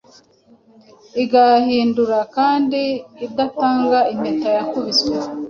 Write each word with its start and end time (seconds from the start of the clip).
igahindura 1.23 2.17
Kandi 2.35 2.81
idatanga 3.25 3.99
impeta 4.13 4.49
yakubiswe 4.57 5.13